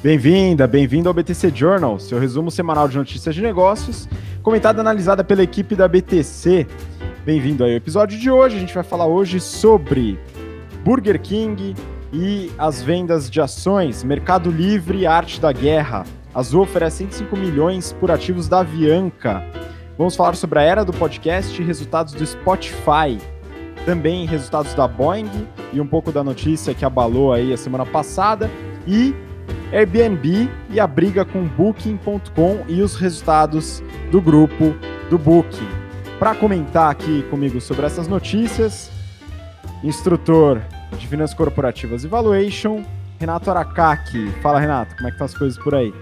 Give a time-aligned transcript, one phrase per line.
[0.00, 4.08] Bem-vinda, bem-vindo ao BTC Journal, seu resumo semanal de notícias de negócios,
[4.44, 6.68] comentada e analisada pela equipe da BTC.
[7.26, 8.54] Bem-vindo ao episódio de hoje.
[8.54, 10.16] A gente vai falar hoje sobre
[10.84, 11.74] Burger King
[12.12, 16.04] e as vendas de ações, Mercado Livre e Arte da Guerra.
[16.32, 19.42] Azul oferece 105 milhões por ativos da Avianca.
[19.98, 23.18] Vamos falar sobre a era do podcast e resultados do Spotify.
[23.84, 25.28] Também resultados da Boeing
[25.72, 28.48] e um pouco da notícia que abalou aí a semana passada.
[28.86, 29.12] E
[29.72, 34.74] Airbnb e a briga com Booking.com e os resultados do grupo
[35.10, 35.68] do Booking.
[36.18, 38.90] Para comentar aqui comigo sobre essas notícias,
[39.84, 40.60] instrutor
[40.98, 42.84] de Finanças Corporativas e Valuation,
[43.20, 44.30] Renato Aracaki.
[44.42, 45.92] Fala, Renato, como é que estão as coisas por aí?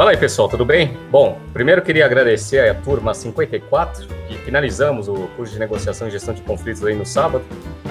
[0.00, 0.96] Fala aí, pessoal, tudo bem?
[1.10, 6.32] Bom, primeiro queria agradecer a turma 54, que finalizamos o curso de negociação e gestão
[6.32, 7.44] de conflitos aí no sábado.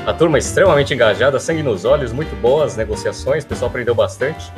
[0.08, 4.52] A turma extremamente engajada, sangue nos olhos, muito boas negociações, o pessoal aprendeu bastante.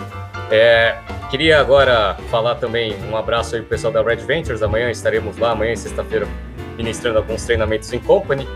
[0.50, 0.96] É,
[1.30, 5.52] queria agora falar também um abraço aí pro pessoal da Red Ventures, amanhã estaremos lá,
[5.52, 6.26] amanhã sexta-feira,
[6.78, 8.48] ministrando alguns treinamentos em company.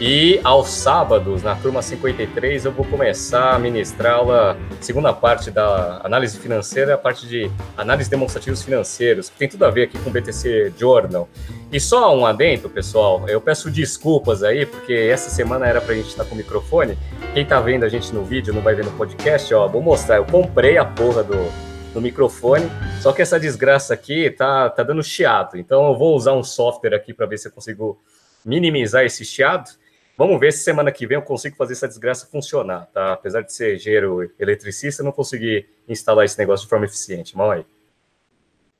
[0.00, 6.00] E aos sábados, na turma 53, eu vou começar a ministrar a segunda parte da
[6.04, 10.08] análise financeira, a parte de análise demonstrativos financeiros, que tem tudo a ver aqui com
[10.08, 11.28] o BTC Journal.
[11.72, 15.96] E só um adendo, pessoal, eu peço desculpas aí, porque essa semana era para a
[15.96, 16.96] gente estar com o microfone.
[17.34, 20.18] Quem está vendo a gente no vídeo, não vai ver no podcast, ó, vou mostrar.
[20.18, 21.52] Eu comprei a porra do,
[21.92, 22.70] do microfone,
[23.02, 25.58] só que essa desgraça aqui tá, tá dando chiado.
[25.58, 27.98] Então eu vou usar um software aqui para ver se eu consigo
[28.44, 29.68] minimizar esse chiado.
[30.18, 33.12] Vamos ver se semana que vem eu consigo fazer essa desgraça funcionar, tá?
[33.12, 37.36] Apesar de ser engenheiro eletricista, eu não consegui instalar esse negócio de forma eficiente.
[37.36, 37.64] Mal aí.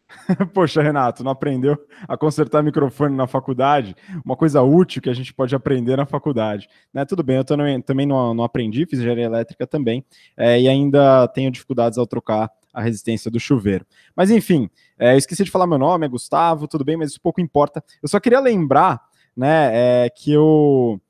[0.53, 1.79] Poxa, Renato, não aprendeu
[2.09, 3.95] a consertar microfone na faculdade?
[4.25, 6.69] Uma coisa útil que a gente pode aprender na faculdade.
[6.93, 7.05] Né?
[7.05, 10.05] Tudo bem, eu também, também não, não aprendi, fiz engenharia elétrica também,
[10.37, 13.87] é, e ainda tenho dificuldades ao trocar a resistência do chuveiro.
[14.17, 17.41] Mas enfim, é, esqueci de falar meu nome, é Gustavo, tudo bem, mas isso pouco
[17.41, 17.81] importa.
[18.03, 19.01] Eu só queria lembrar
[19.37, 19.71] né,
[20.05, 21.01] é, que eu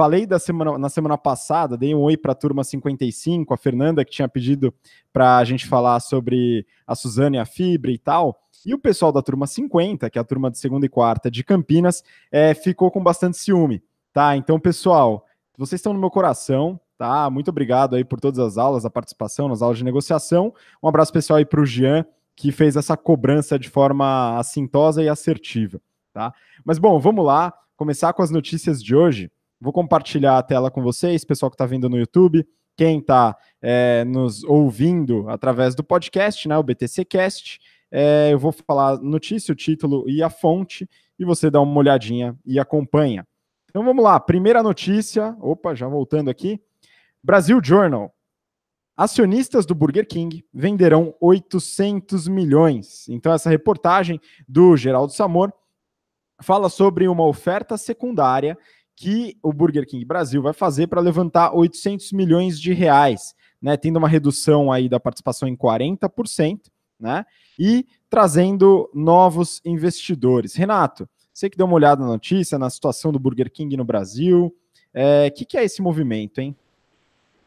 [0.00, 4.02] Falei da semana, na semana passada, dei um oi para a turma 55, a Fernanda
[4.02, 4.72] que tinha pedido
[5.12, 8.40] para a gente falar sobre a Suzane a Fibra e tal.
[8.64, 11.44] E o pessoal da turma 50, que é a turma de segunda e quarta de
[11.44, 12.02] Campinas,
[12.32, 14.34] é, ficou com bastante ciúme, tá?
[14.34, 15.26] Então, pessoal,
[15.58, 17.28] vocês estão no meu coração, tá?
[17.28, 20.54] Muito obrigado aí por todas as aulas, a participação nas aulas de negociação.
[20.82, 25.10] Um abraço especial aí para o Jean, que fez essa cobrança de forma assintosa e
[25.10, 25.78] assertiva,
[26.10, 26.32] tá?
[26.64, 29.30] Mas bom, vamos lá, começar com as notícias de hoje.
[29.60, 34.04] Vou compartilhar a tela com vocês, pessoal que está vendo no YouTube, quem está é,
[34.04, 37.60] nos ouvindo através do podcast, né, o BTC Cast.
[37.90, 40.88] É, eu vou falar notícia, o título e a fonte,
[41.18, 43.26] e você dá uma olhadinha e acompanha.
[43.68, 45.36] Então vamos lá, primeira notícia.
[45.40, 46.58] Opa, já voltando aqui.
[47.22, 48.14] Brasil Journal.
[48.96, 53.08] Acionistas do Burger King venderão 800 milhões.
[53.08, 55.52] Então, essa reportagem do Geraldo Samor
[56.42, 58.58] fala sobre uma oferta secundária
[59.00, 63.96] que o Burger King Brasil vai fazer para levantar 800 milhões de reais, né, tendo
[63.96, 66.60] uma redução aí da participação em 40%,
[67.00, 67.24] né,
[67.58, 70.54] e trazendo novos investidores.
[70.54, 74.48] Renato, você que deu uma olhada na notícia, na situação do Burger King no Brasil,
[74.48, 74.54] o
[74.92, 76.54] é, que, que, é esse movimento, hein?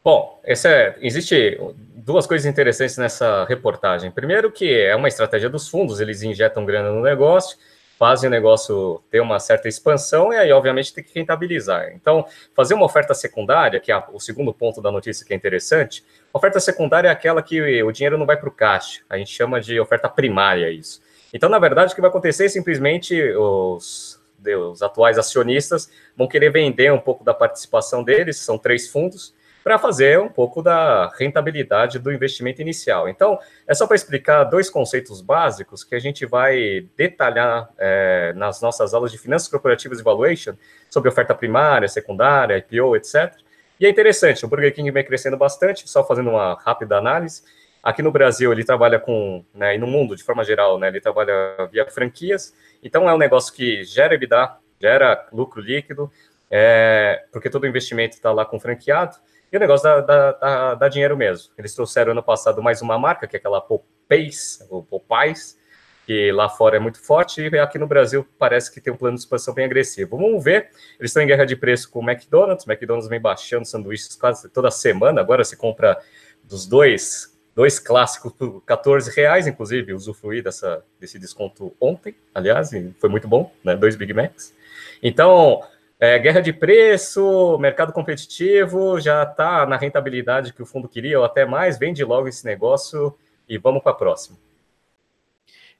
[0.02, 1.56] Bom, é, existe
[1.94, 4.10] duas coisas interessantes nessa reportagem.
[4.10, 7.56] Primeiro que é uma estratégia dos fundos, eles injetam grana no negócio,
[7.98, 11.92] fazem o negócio ter uma certa expansão e aí, obviamente, tem que rentabilizar.
[11.94, 16.04] Então, fazer uma oferta secundária, que é o segundo ponto da notícia que é interessante,
[16.32, 19.60] oferta secundária é aquela que o dinheiro não vai para o caixa, a gente chama
[19.60, 21.00] de oferta primária isso.
[21.32, 24.20] Então, na verdade, o que vai acontecer é simplesmente os,
[24.56, 29.34] os atuais acionistas vão querer vender um pouco da participação deles, são três fundos,
[29.64, 33.08] para fazer um pouco da rentabilidade do investimento inicial.
[33.08, 38.60] Então, é só para explicar dois conceitos básicos que a gente vai detalhar é, nas
[38.60, 40.52] nossas aulas de finanças corporativas e valuation
[40.90, 43.34] sobre oferta primária, secundária, IPO, etc.
[43.80, 47.42] E é interessante, o Burger King vem crescendo bastante, só fazendo uma rápida análise.
[47.82, 51.00] Aqui no Brasil, ele trabalha com, né, e no mundo, de forma geral, né, ele
[51.00, 52.54] trabalha via franquias.
[52.82, 56.12] Então, é um negócio que gera EBITDA, gera lucro líquido,
[56.50, 59.16] é, porque todo investimento está lá com franqueado.
[59.54, 61.52] E o negócio dá, dá, dá, dá, dinheiro mesmo.
[61.56, 65.56] Eles trouxeram ano passado mais uma marca, que é aquela Popeyes, ou Popeyes,
[66.04, 69.14] que lá fora é muito forte, e aqui no Brasil parece que tem um plano
[69.14, 70.16] de expansão bem agressivo.
[70.16, 73.64] Vamos ver, eles estão em guerra de preço com o McDonald's, o McDonald's vem baixando
[73.64, 76.02] sanduíches quase toda semana, agora se compra
[76.42, 83.08] dos dois, dois clássicos por 14 reais, inclusive usufruí dessa, desse desconto ontem, aliás, foi
[83.08, 84.52] muito bom, né, dois Big Macs.
[85.00, 85.62] Então,
[85.98, 91.24] é, guerra de preço, mercado competitivo, já está na rentabilidade que o fundo queria, ou
[91.24, 93.14] até mais, vende logo esse negócio,
[93.48, 94.36] e vamos para a próxima.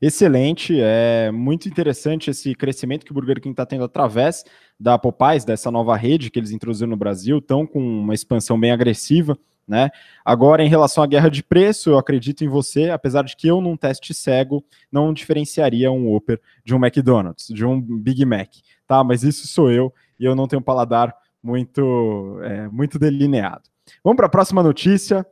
[0.00, 4.44] Excelente, é muito interessante esse crescimento que o Burger King está tendo através
[4.78, 8.70] da Popeyes, dessa nova rede que eles introduziram no Brasil, estão com uma expansão bem
[8.70, 9.38] agressiva.
[9.66, 9.88] Né?
[10.22, 13.62] Agora, em relação à guerra de preço, eu acredito em você, apesar de que eu,
[13.62, 14.62] num teste cego,
[14.92, 18.50] não diferenciaria um Whopper de um McDonald's, de um Big Mac,
[18.86, 19.02] tá?
[19.04, 23.62] Mas isso sou eu e eu não tenho paladar muito, é, muito delineado.
[24.02, 25.26] Vamos para a próxima notícia.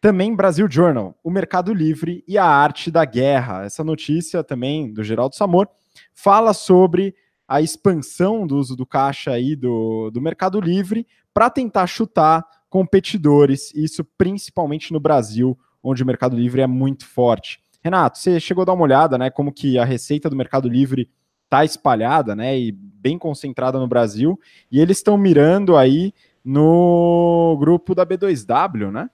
[0.00, 3.64] Também Brasil Journal, o Mercado Livre e a arte da guerra.
[3.64, 5.68] Essa notícia também do Geraldo Samor
[6.14, 7.16] fala sobre
[7.48, 13.72] a expansão do uso do caixa aí do, do Mercado Livre para tentar chutar competidores,
[13.74, 17.60] isso principalmente no Brasil, onde o Mercado Livre é muito forte.
[17.82, 21.08] Renato, você chegou a dar uma olhada, né, como que a receita do Mercado Livre
[21.48, 24.38] está espalhada, né, e bem concentrada no Brasil,
[24.70, 26.12] e eles estão mirando aí
[26.44, 29.08] no grupo da B2W, né?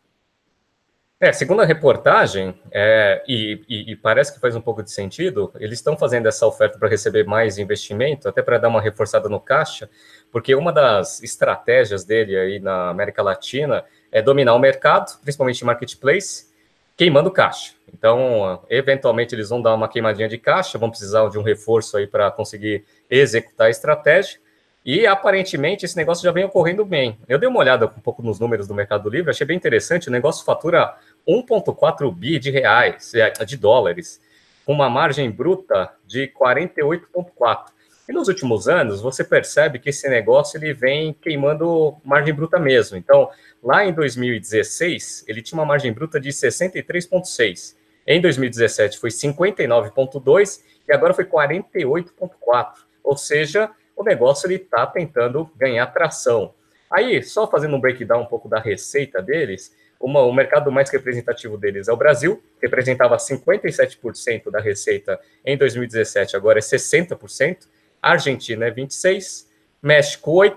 [1.20, 5.50] É, segundo a reportagem, é, e, e, e, parece que faz um pouco de sentido,
[5.58, 9.40] eles estão fazendo essa oferta para receber mais investimento, até para dar uma reforçada no
[9.40, 9.88] caixa,
[10.31, 16.52] porque uma das estratégias dele aí na América Latina é dominar o mercado, principalmente marketplace,
[16.96, 17.75] queimando caixa.
[17.93, 22.06] Então, eventualmente, eles vão dar uma queimadinha de caixa, vão precisar de um reforço aí
[22.06, 24.38] para conseguir executar a estratégia.
[24.85, 27.19] E aparentemente esse negócio já vem ocorrendo bem.
[27.26, 30.08] Eu dei uma olhada um pouco nos números do Mercado Livre, achei bem interessante.
[30.08, 30.94] O negócio fatura
[31.26, 34.20] 1,4 bi de reais, é, de dólares,
[34.67, 37.74] com uma margem bruta de 48,4.
[38.09, 42.99] E nos últimos anos, você percebe que esse negócio ele vem queimando margem bruta mesmo.
[42.99, 43.31] Então,
[43.62, 47.75] lá em 2016, ele tinha uma margem bruta de 63,6.
[48.06, 52.73] Em 2017 foi 59,2 e agora foi 48,4.
[53.03, 56.53] Ou seja, o negócio ele está tentando ganhar tração.
[56.91, 61.56] Aí, só fazendo um breakdown um pouco da receita deles, uma, o mercado mais representativo
[61.56, 67.67] deles é o Brasil, que representava 57% da receita em 2017, agora é 60%.
[68.11, 69.47] Argentina é 26%,
[69.83, 70.56] México 8%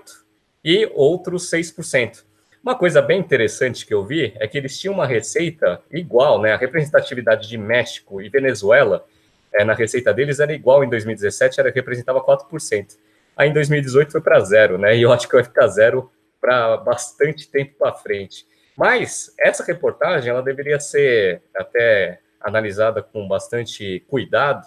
[0.64, 2.24] e outros 6%.
[2.62, 6.52] Uma coisa bem interessante que eu vi é que eles tinham uma receita igual, né?
[6.52, 9.06] A representatividade de México e Venezuela
[9.52, 12.96] é, na receita deles era igual em 2017, era representava 4%.
[13.36, 14.96] Aí em 2018 foi para zero, né?
[14.96, 16.10] E eu acho que vai ficar zero
[16.40, 18.44] para bastante tempo para frente.
[18.76, 24.66] Mas essa reportagem ela deveria ser até analisada com bastante cuidado,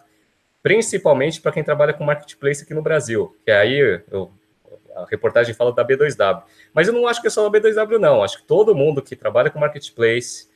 [0.61, 4.31] principalmente para quem trabalha com marketplace aqui no Brasil, que aí eu,
[4.95, 6.43] a reportagem fala da B2W.
[6.73, 8.23] Mas eu não acho que é só a B2W, não.
[8.23, 10.49] Acho que todo mundo que trabalha com marketplace,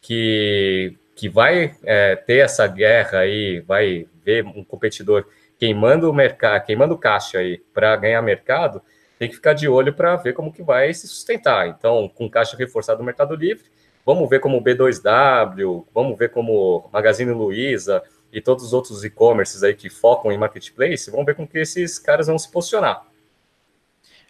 [0.00, 5.26] que, que vai é, ter essa guerra aí, vai ver um competidor
[5.58, 8.82] queimando o mercado, queimando caixa aí para ganhar mercado,
[9.18, 11.68] tem que ficar de olho para ver como que vai se sustentar.
[11.68, 13.64] Então, com caixa reforçada no Mercado Livre,
[14.04, 18.02] vamos ver como o B2W, vamos ver como Magazine Luiza
[18.32, 21.98] e todos os outros e-commerces aí que focam em marketplace, vamos ver como que esses
[21.98, 23.06] caras vão se posicionar.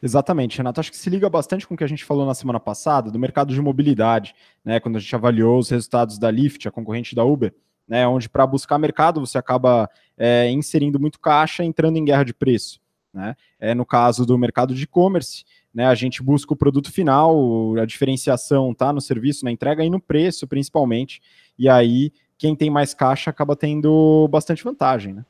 [0.02, 0.78] Exatamente, Renato.
[0.78, 3.18] Acho que se liga bastante com o que a gente falou na semana passada do
[3.18, 4.34] mercado de mobilidade,
[4.64, 4.78] né?
[4.78, 7.54] Quando a gente avaliou os resultados da Lyft, a concorrente da Uber,
[7.88, 8.06] né?
[8.06, 12.78] Onde para buscar mercado você acaba é, inserindo muito caixa, entrando em guerra de preço.
[13.12, 13.34] Né?
[13.58, 17.86] É, no caso do mercado de e-commerce, né, a gente busca o produto final, a
[17.86, 21.22] diferenciação tá no serviço, na entrega e no preço, principalmente.
[21.58, 25.24] E aí, quem tem mais caixa acaba tendo bastante vantagem, né?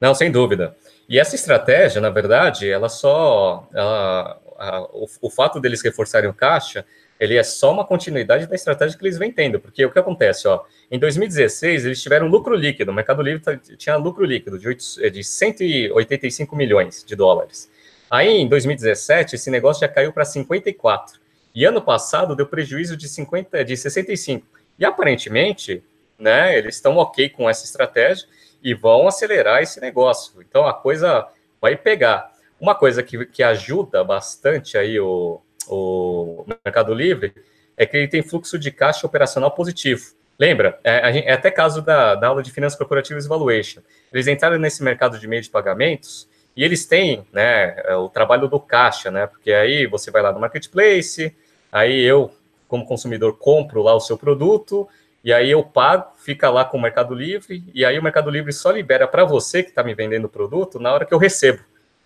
[0.00, 0.76] Não, sem dúvida.
[1.08, 3.68] E essa estratégia, na verdade, ela só.
[3.72, 6.84] Ela, a, o, o, fato deles reforçarem o caixa
[7.20, 10.48] ele é só uma continuidade da estratégia que eles vêm tendo, porque o que acontece,
[10.48, 14.66] ó, em 2016 eles tiveram lucro líquido, o Mercado Livre tá, tinha lucro líquido de,
[14.66, 17.70] 8, é, de 185 milhões de dólares.
[18.10, 21.20] Aí em 2017 esse negócio já caiu para 54
[21.54, 24.46] e ano passado deu prejuízo de 50, de 65
[24.78, 25.84] e aparentemente,
[26.20, 28.28] né, eles estão ok com essa estratégia
[28.62, 30.40] e vão acelerar esse negócio.
[30.42, 31.26] Então a coisa
[31.60, 32.30] vai pegar.
[32.60, 37.34] Uma coisa que, que ajuda bastante aí o, o Mercado Livre,
[37.76, 40.12] é que ele tem fluxo de caixa operacional positivo.
[40.38, 40.78] Lembra?
[40.84, 43.80] É, é até caso da, da aula de Finanças Corporativas Valuation.
[44.12, 48.48] Eles entraram nesse mercado de meio de pagamentos e eles têm né, é, o trabalho
[48.48, 49.26] do caixa, né?
[49.26, 51.34] Porque aí você vai lá no marketplace,
[51.70, 52.30] aí eu,
[52.68, 54.88] como consumidor, compro lá o seu produto,
[55.22, 58.52] e aí eu pago, fica lá com o Mercado Livre, e aí o Mercado Livre
[58.52, 61.60] só libera para você que está me vendendo o produto na hora que eu recebo.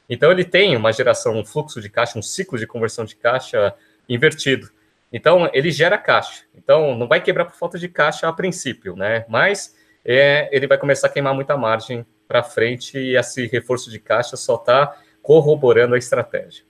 [0.09, 3.75] Então ele tem uma geração, um fluxo de caixa, um ciclo de conversão de caixa
[4.09, 4.69] invertido.
[5.13, 6.43] Então ele gera caixa.
[6.55, 9.25] Então não vai quebrar por falta de caixa a princípio, né?
[9.29, 13.99] Mas é, ele vai começar a queimar muita margem para frente e esse reforço de
[13.99, 16.65] caixa só está corroborando a estratégia.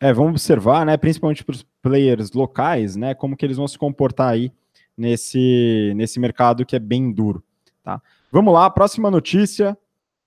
[0.00, 3.78] É, vamos observar, né, principalmente para os players locais, né, como que eles vão se
[3.78, 4.50] comportar aí
[5.02, 7.42] nesse, nesse mercado que é bem duro.
[7.82, 8.00] Tá?
[8.30, 9.76] Vamos lá, próxima notícia.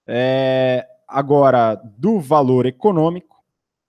[0.05, 3.35] É, agora, do valor econômico.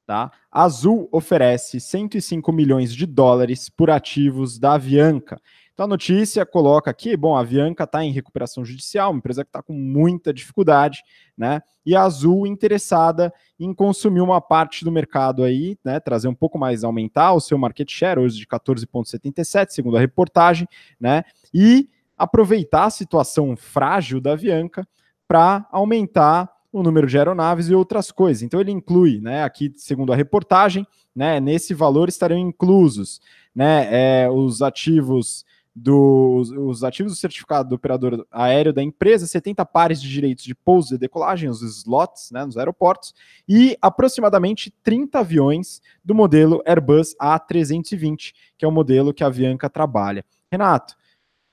[0.06, 0.30] Tá?
[0.50, 5.40] Azul oferece 105 milhões de dólares por ativos da Avianca.
[5.76, 9.50] Então a notícia coloca aqui, bom, a Avianca está em recuperação judicial, uma empresa que
[9.50, 11.02] está com muita dificuldade,
[11.36, 11.60] né?
[11.84, 13.30] E a Azul interessada
[13.60, 16.00] em consumir uma parte do mercado aí, né?
[16.00, 20.66] Trazer um pouco mais, aumentar o seu market share, hoje de 14,77, segundo a reportagem,
[20.98, 21.24] né?
[21.52, 24.88] E aproveitar a situação frágil da Avianca
[25.28, 28.42] para aumentar o número de aeronaves e outras coisas.
[28.42, 33.20] Então ele inclui, né, aqui segundo a reportagem, né, nesse valor estarão inclusos,
[33.54, 33.88] né,
[34.24, 35.44] é, os ativos
[35.78, 40.54] dos os ativos do certificado do operador aéreo da empresa, 70 pares de direitos de
[40.54, 43.12] pouso e decolagem, os slots, né, nos aeroportos,
[43.46, 49.68] e aproximadamente 30 aviões do modelo Airbus A320, que é o modelo que a Avianca
[49.68, 50.24] trabalha.
[50.50, 50.94] Renato,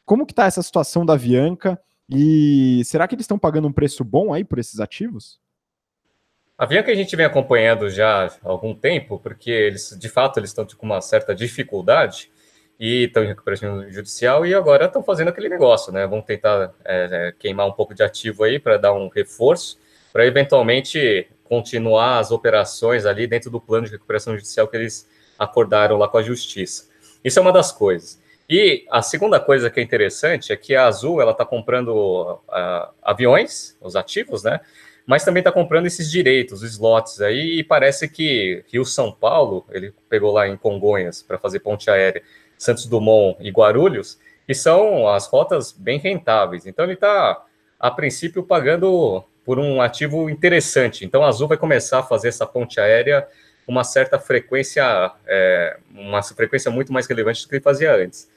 [0.06, 1.78] como que está essa situação da Avianca
[2.10, 5.38] e será que eles estão pagando um preço bom aí por esses ativos?
[6.58, 10.52] A Avianca a gente vem acompanhando já há algum tempo, porque eles, de fato, eles
[10.52, 12.32] estão com uma certa dificuldade,
[12.84, 16.06] e estão em recuperação judicial e agora estão fazendo aquele negócio, né?
[16.06, 19.80] Vão tentar é, é queimar um pouco de ativo aí para dar um reforço,
[20.12, 25.08] para eventualmente continuar as operações ali dentro do plano de recuperação judicial que eles
[25.40, 26.90] acordaram lá com a justiça.
[27.24, 28.22] Isso é uma das coisas.
[28.50, 32.94] E a segunda coisa que é interessante é que a Azul ela está comprando uh,
[33.02, 34.60] aviões, os ativos, né?
[35.06, 39.66] Mas também está comprando esses direitos, os slots aí, e parece que Rio São Paulo,
[39.72, 42.22] ele pegou lá em Congonhas para fazer ponte aérea
[42.58, 46.66] Santos Dumont e Guarulhos, que são as rotas bem rentáveis.
[46.66, 47.44] Então ele está,
[47.80, 51.06] a princípio, pagando por um ativo interessante.
[51.06, 53.28] Então a Azul vai começar a fazer essa ponte aérea
[53.68, 58.30] uma certa frequência, é, uma frequência muito mais relevante do que ele fazia antes.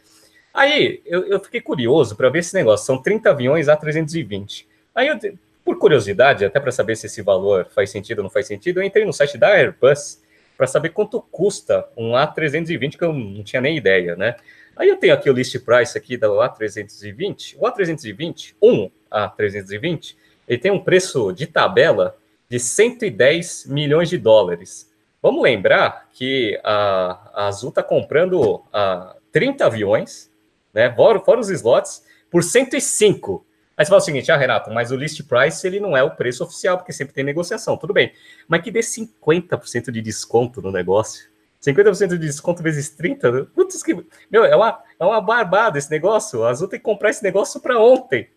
[0.54, 2.86] Aí eu, eu fiquei curioso para ver esse negócio.
[2.86, 4.66] São 30 aviões A320.
[4.94, 5.18] Aí eu,
[5.64, 8.84] por curiosidade, até para saber se esse valor faz sentido ou não faz sentido, eu
[8.84, 10.22] entrei no site da Airbus
[10.56, 14.36] para saber quanto custa um A320, que eu não tinha nem ideia, né?
[14.76, 17.56] Aí eu tenho aqui o list price aqui da A320.
[17.58, 22.16] O A320, um A320, ele tem um preço de tabela
[22.48, 24.90] de 110 milhões de dólares.
[25.22, 30.30] Vamos lembrar que a, a Azul está comprando a 30 aviões,
[30.72, 30.94] né?
[30.94, 33.44] Fora, fora os slots, por 105.
[33.76, 36.10] Aí você fala o seguinte, ah, Renato, mas o list price ele não é o
[36.10, 38.12] preço oficial, porque sempre tem negociação, tudo bem.
[38.48, 41.28] Mas que dê 50% de desconto no negócio.
[41.60, 43.46] 50% de desconto vezes 30, né?
[43.54, 43.94] putz, que,
[44.30, 46.44] meu, é uma, é uma barbada esse negócio.
[46.44, 48.30] A Azul tem que comprar esse negócio para ontem.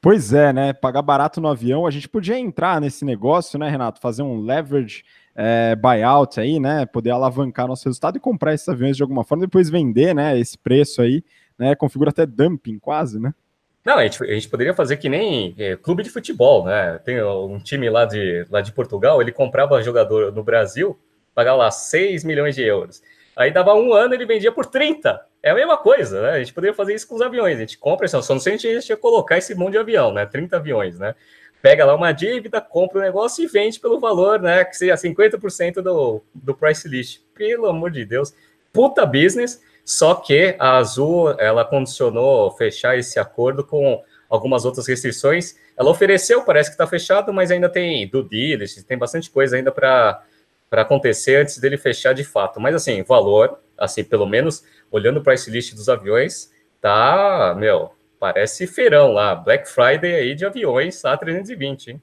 [0.00, 0.72] Pois é, né?
[0.72, 4.00] Pagar barato no avião, a gente podia entrar nesse negócio, né, Renato?
[4.00, 6.86] Fazer um leverage é, buyout aí, né?
[6.86, 10.38] Poder alavancar nosso resultado e comprar esses aviões de alguma forma, depois vender, né?
[10.38, 11.24] Esse preço aí,
[11.58, 11.74] né?
[11.74, 13.34] Configura até dumping, quase, né?
[13.86, 16.98] Não, a gente, a gente poderia fazer que nem é, clube de futebol, né?
[17.04, 20.98] Tem um time lá de, lá de Portugal, ele comprava jogador no Brasil,
[21.32, 23.00] pagava lá 6 milhões de euros.
[23.36, 25.24] Aí dava um ano ele vendia por 30.
[25.40, 26.30] É a mesma coisa, né?
[26.30, 27.58] A gente poderia fazer isso com os aviões.
[27.58, 30.12] A gente compra, só não sei se a gente ia colocar esse monte de avião,
[30.12, 30.26] né?
[30.26, 31.14] 30 aviões, né?
[31.62, 34.64] Pega lá uma dívida, compra o negócio e vende pelo valor, né?
[34.64, 37.20] Que seja 50% do, do price list.
[37.32, 38.34] Pelo amor de Deus.
[38.72, 45.54] Puta business só que a Azul, ela condicionou fechar esse acordo com algumas outras restrições.
[45.76, 49.70] Ela ofereceu, parece que está fechado, mas ainda tem do diligence, tem bastante coisa ainda
[49.70, 50.20] para
[50.72, 52.60] acontecer antes dele fechar de fato.
[52.60, 56.50] Mas assim, valor, assim, pelo menos olhando para esse list dos aviões,
[56.80, 62.02] tá, meu, parece feirão lá, Black Friday aí de aviões A320, hein?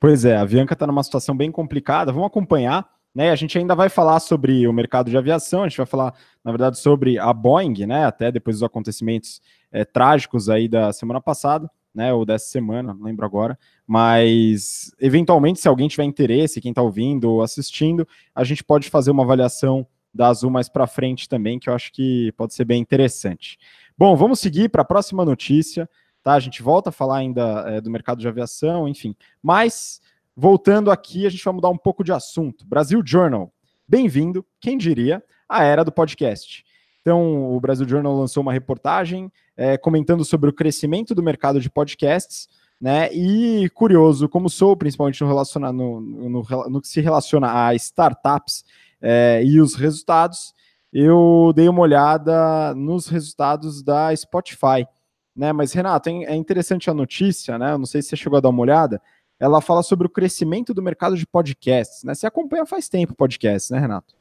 [0.00, 2.10] Pois é, a Avianca está numa situação bem complicada.
[2.10, 3.30] Vamos acompanhar né?
[3.30, 6.14] A gente ainda vai falar sobre o mercado de aviação, a gente vai falar,
[6.44, 8.04] na verdade, sobre a Boeing, né?
[8.04, 9.40] Até depois dos acontecimentos
[9.72, 12.12] é, trágicos aí da semana passada, né?
[12.12, 13.58] Ou dessa semana, não lembro agora.
[13.86, 19.10] Mas, eventualmente, se alguém tiver interesse, quem está ouvindo ou assistindo, a gente pode fazer
[19.10, 22.80] uma avaliação da Azul mais para frente também, que eu acho que pode ser bem
[22.80, 23.58] interessante.
[23.96, 25.88] Bom, vamos seguir para a próxima notícia,
[26.22, 26.34] tá?
[26.34, 29.14] A gente volta a falar ainda é, do mercado de aviação, enfim.
[29.42, 30.00] Mas
[30.42, 32.66] Voltando aqui, a gente vai mudar um pouco de assunto.
[32.66, 33.52] Brasil Journal.
[33.86, 36.64] Bem-vindo, quem diria, à era do podcast.
[37.02, 41.68] Então, o Brasil Journal lançou uma reportagem é, comentando sobre o crescimento do mercado de
[41.68, 42.48] podcasts,
[42.80, 43.12] né?
[43.12, 48.64] E curioso, como sou, principalmente no, relaciona, no, no, no que se relaciona a startups
[48.98, 50.54] é, e os resultados,
[50.90, 54.88] eu dei uma olhada nos resultados da Spotify.
[55.36, 55.52] Né?
[55.52, 57.72] Mas, Renato, é interessante a notícia, né?
[57.72, 59.02] Eu não sei se você chegou a dar uma olhada
[59.40, 62.14] ela fala sobre o crescimento do mercado de podcasts, né?
[62.14, 64.14] Você acompanha faz tempo podcasts, né, Renato?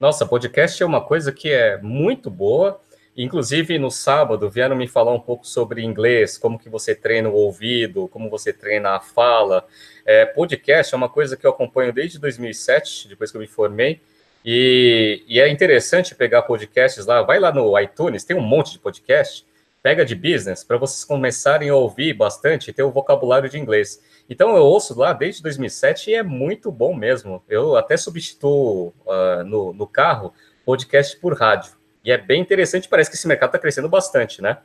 [0.00, 2.80] Nossa, podcast é uma coisa que é muito boa.
[3.16, 7.34] Inclusive, no sábado, vieram me falar um pouco sobre inglês, como que você treina o
[7.34, 9.64] ouvido, como você treina a fala.
[10.04, 14.00] É, podcast é uma coisa que eu acompanho desde 2007, depois que eu me formei,
[14.44, 18.78] e, e, é interessante pegar podcasts lá, vai lá no iTunes, tem um monte de
[18.78, 19.46] podcast,
[19.84, 24.02] pega de business, para vocês começarem a ouvir bastante e ter o vocabulário de inglês.
[24.30, 27.44] Então eu ouço lá desde 2007 e é muito bom mesmo.
[27.46, 30.32] Eu até substituo uh, no, no carro
[30.64, 31.72] podcast por rádio.
[32.02, 34.56] E é bem interessante, parece que esse mercado está crescendo bastante, né?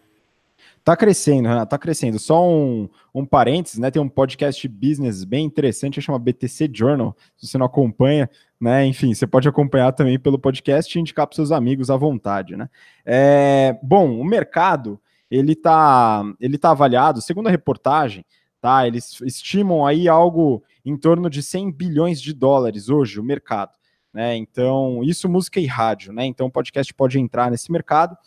[0.85, 2.17] Tá crescendo, Renato, tá crescendo.
[2.17, 3.91] Só um, um parênteses, né?
[3.91, 7.13] Tem um podcast business bem interessante, chama BTC Journal.
[7.35, 8.85] Se você não acompanha, né?
[8.85, 12.69] Enfim, você pode acompanhar também pelo podcast e indicar para seus amigos à vontade, né?
[13.05, 14.97] É, bom, o mercado
[15.29, 18.25] ele tá, ele tá avaliado, segundo a reportagem,
[18.61, 18.87] tá?
[18.87, 23.71] Eles estimam aí algo em torno de 100 bilhões de dólares hoje o mercado,
[24.13, 24.35] né?
[24.35, 26.25] Então, isso música e rádio, né?
[26.25, 28.17] Então, o podcast pode entrar nesse mercado.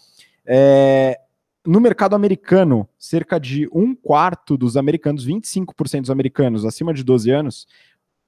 [0.47, 1.19] É,
[1.65, 7.31] no mercado americano, cerca de um quarto dos americanos, 25% dos americanos acima de 12
[7.31, 7.67] anos,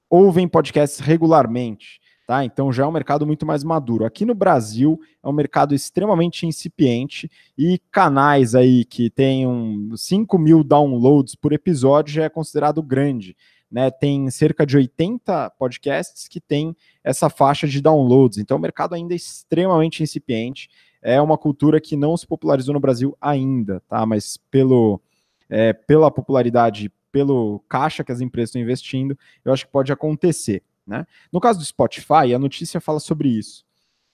[0.09, 1.99] ouvem podcasts regularmente.
[2.25, 2.43] Tá?
[2.43, 4.03] Então já é um mercado muito mais maduro.
[4.03, 10.35] Aqui no Brasil é um mercado extremamente incipiente e canais aí que tem um 5
[10.39, 13.37] mil downloads por episódio já é considerado grande.
[13.69, 13.91] Né?
[13.91, 18.39] Tem cerca de 80 podcasts que tem essa faixa de downloads.
[18.39, 20.67] Então o mercado ainda é extremamente incipiente.
[21.03, 24.03] É uma cultura que não se popularizou no Brasil ainda, tá?
[24.03, 24.99] Mas pelo,
[25.47, 30.63] é, pela popularidade pelo caixa que as empresas estão investindo, eu acho que pode acontecer.
[30.85, 31.05] Né?
[31.31, 33.65] No caso do Spotify, a notícia fala sobre isso.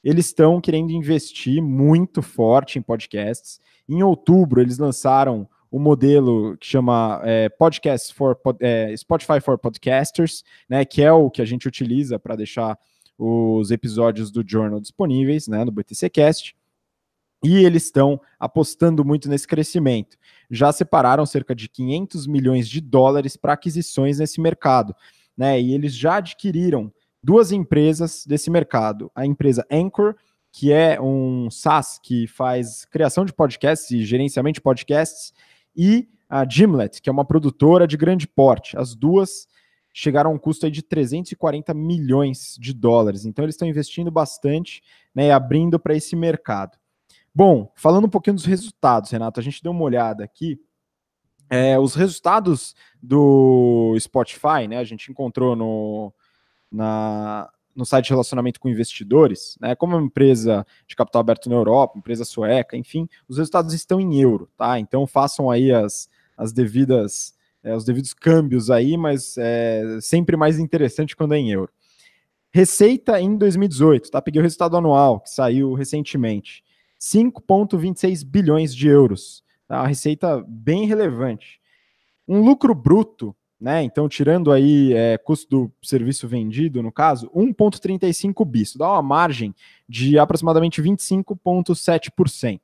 [0.03, 3.59] Eles estão querendo investir muito forte em podcasts.
[3.87, 10.43] Em outubro, eles lançaram o modelo que chama é, Podcast for é, Spotify for Podcasters,
[10.67, 12.77] né, que é o que a gente utiliza para deixar
[13.17, 16.55] os episódios do Journal disponíveis, né, no BTCcast.
[17.43, 20.17] E eles estão apostando muito nesse crescimento.
[20.49, 24.95] Já separaram cerca de 500 milhões de dólares para aquisições nesse mercado.
[25.37, 25.59] Né?
[25.61, 26.91] E eles já adquiriram
[27.23, 29.11] duas empresas desse mercado.
[29.15, 30.15] A empresa Anchor,
[30.51, 35.33] que é um SaaS que faz criação de podcasts e gerenciamento de podcasts,
[35.75, 38.77] e a Gimlet, que é uma produtora de grande porte.
[38.77, 39.47] As duas
[39.93, 43.25] chegaram a um custo de 340 milhões de dólares.
[43.25, 44.81] Então eles estão investindo bastante,
[45.13, 46.77] né, abrindo para esse mercado.
[47.33, 50.59] Bom, falando um pouquinho dos resultados, Renato, a gente deu uma olhada aqui.
[51.53, 54.77] É, os resultados do Spotify, né?
[54.77, 56.13] A gente encontrou no,
[56.71, 59.75] na, no site de relacionamento com investidores, né?
[59.75, 63.99] Como é uma empresa de capital aberto na Europa, empresa sueca, enfim, os resultados estão
[63.99, 64.79] em euro, tá?
[64.79, 70.57] Então façam aí as, as devidas, é, os devidos câmbios aí, mas é sempre mais
[70.57, 71.69] interessante quando é em euro.
[72.53, 74.21] Receita em 2018, tá?
[74.21, 76.63] Peguei o resultado anual que saiu recentemente.
[76.97, 79.43] 5,26 bilhões de euros.
[79.71, 79.79] Tá?
[79.79, 81.61] Uma receita bem relevante.
[82.27, 83.81] Um lucro bruto, né?
[83.81, 88.75] Então, tirando aí é, custo do serviço vendido, no caso, 1,35 bis.
[88.75, 89.55] Dá uma margem
[89.87, 92.59] de aproximadamente 25,7%.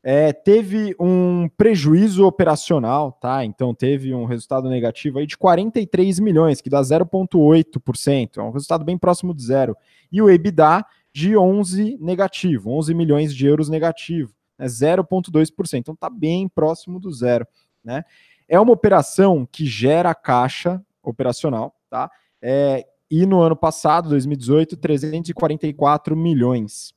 [0.00, 3.44] É, teve um prejuízo operacional, tá?
[3.44, 8.84] Então teve um resultado negativo aí de 43 milhões, que dá 0,8%, é um resultado
[8.84, 9.76] bem próximo de zero.
[10.12, 15.78] E o EBITDA de 11 negativo, 11 milhões de euros negativo, né, 0,2%.
[15.78, 17.46] Então está bem próximo do zero.
[17.84, 18.04] Né?
[18.48, 22.10] É uma operação que gera caixa operacional, tá?
[22.42, 26.92] É, e no ano passado, 2018, 344 milhões.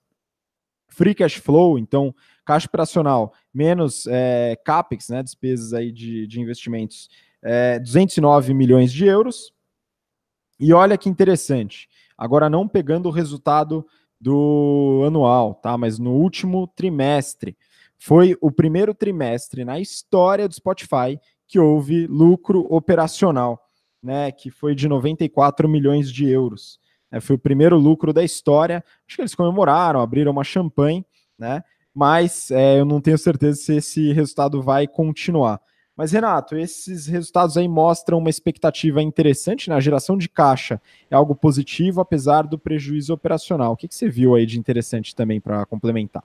[0.88, 7.10] Free cash flow, então, caixa operacional menos é, CAPEX, né, despesas aí de, de investimentos,
[7.44, 9.54] é, 209 milhões de euros.
[10.60, 13.86] E olha que interessante, agora não pegando o resultado
[14.20, 15.78] do anual, tá?
[15.78, 17.58] Mas no último trimestre.
[17.98, 23.60] Foi o primeiro trimestre na história do Spotify que houve lucro operacional,
[24.02, 24.32] né?
[24.32, 26.80] Que foi de 94 milhões de euros.
[27.12, 28.84] É, foi o primeiro lucro da história.
[29.08, 31.06] Acho que eles comemoraram, abriram uma champanhe,
[31.38, 31.64] né?
[31.94, 35.60] Mas é, eu não tenho certeza se esse resultado vai continuar.
[36.00, 39.82] Mas, Renato, esses resultados aí mostram uma expectativa interessante na né?
[39.82, 40.80] geração de caixa.
[41.12, 43.74] É algo positivo, apesar do prejuízo operacional.
[43.74, 46.24] O que, que você viu aí de interessante também para complementar?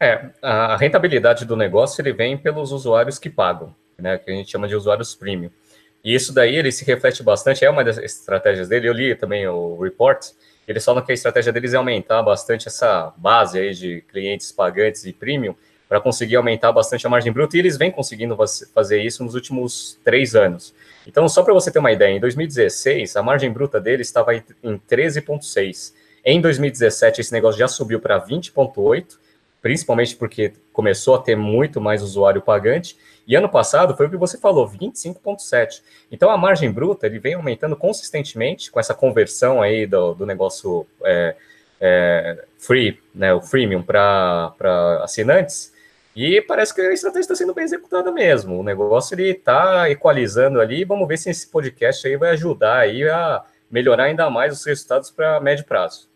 [0.00, 4.50] É, a rentabilidade do negócio ele vem pelos usuários que pagam, né, que a gente
[4.50, 5.50] chama de usuários premium.
[6.02, 8.88] E isso daí ele se reflete bastante, é uma das estratégias dele.
[8.88, 10.28] Eu li também o report,
[10.66, 15.04] eles falam que a estratégia deles é aumentar bastante essa base aí de clientes pagantes
[15.04, 15.54] e premium,
[15.88, 18.36] para conseguir aumentar bastante a margem bruta, e eles vêm conseguindo
[18.74, 20.74] fazer isso nos últimos três anos.
[21.06, 24.42] Então, só para você ter uma ideia, em 2016, a margem bruta dele estava em
[24.62, 25.92] 13,6.
[26.24, 29.18] Em 2017, esse negócio já subiu para 20,8.
[29.60, 34.16] principalmente porque começou a ter muito mais usuário pagante, e ano passado foi o que
[34.16, 35.82] você falou, 25,7.
[36.12, 40.86] Então a margem bruta ele vem aumentando consistentemente com essa conversão aí do, do negócio
[41.02, 41.34] é,
[41.80, 44.52] é, free, né, o freemium para
[45.02, 45.72] assinantes,
[46.14, 48.58] e parece que a estratégia está sendo bem executada mesmo.
[48.58, 50.84] O negócio ele está equalizando ali.
[50.84, 55.10] Vamos ver se esse podcast aí vai ajudar aí a melhorar ainda mais os resultados
[55.10, 56.08] para médio prazo.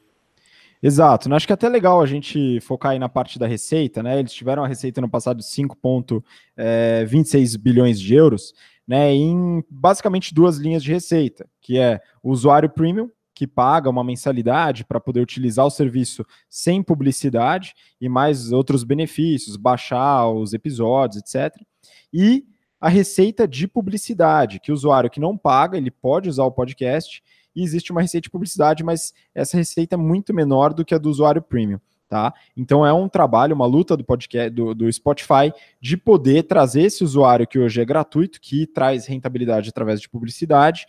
[0.81, 1.35] Exato, né?
[1.35, 4.21] acho que é até legal a gente focar aí na parte da receita, né?
[4.21, 6.23] Eles tiveram a receita no passado de 5,26
[6.57, 8.55] é, bilhões de euros,
[8.87, 9.13] né?
[9.13, 14.85] Em basicamente duas linhas de receita, que é o usuário premium, que paga uma mensalidade
[14.85, 21.57] para poder utilizar o serviço sem publicidade e mais outros benefícios, baixar os episódios, etc.
[22.13, 22.45] E
[22.81, 27.23] a receita de publicidade, que o usuário que não paga, ele pode usar o podcast
[27.55, 30.99] e existe uma receita de publicidade, mas essa receita é muito menor do que a
[30.99, 31.79] do usuário premium.
[32.09, 32.35] Tá?
[32.57, 37.05] Então é um trabalho, uma luta do podcast do, do, Spotify de poder trazer esse
[37.05, 40.87] usuário que hoje é gratuito, que traz rentabilidade através de publicidade,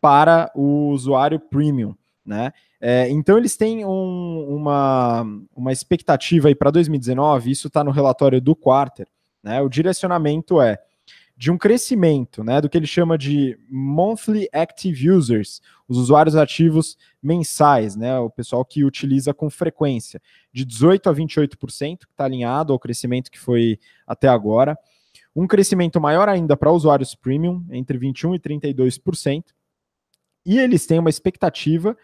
[0.00, 1.94] para o usuário premium.
[2.24, 2.52] Né?
[2.80, 8.40] É, então eles têm um, uma, uma expectativa aí para 2019, isso está no relatório
[8.40, 9.06] do Quarter.
[9.42, 9.60] Né?
[9.60, 10.78] O direcionamento é
[11.40, 16.98] de um crescimento, né, do que ele chama de monthly active users, os usuários ativos
[17.22, 20.20] mensais, né, o pessoal que utiliza com frequência,
[20.52, 24.78] de 18 a 28%, que está alinhado ao crescimento que foi até agora.
[25.34, 29.44] Um crescimento maior ainda para usuários premium, entre 21 e 32%.
[30.44, 31.96] E eles têm uma expectativa